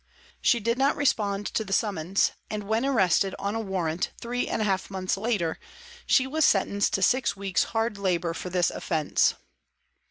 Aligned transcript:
She 0.41 0.59
did 0.59 0.79
not 0.79 0.95
respond 0.95 1.45
to 1.53 1.63
the 1.63 1.71
summons, 1.73 2.31
and 2.49 2.63
when 2.63 2.87
arrested 2.87 3.35
on 3.37 3.53
a 3.53 3.59
warrant, 3.59 4.09
three 4.19 4.47
and 4.47 4.59
a 4.59 4.65
half 4.65 4.89
months 4.89 5.15
later, 5.15 5.59
she 6.07 6.25
was 6.25 6.43
sentenced 6.43 6.93
to 6.93 7.03
six 7.03 7.35
weeks' 7.37 7.65
hard 7.65 7.99
labour 7.99 8.33
for 8.33 8.49
this 8.49 8.71
offence. 8.71 9.35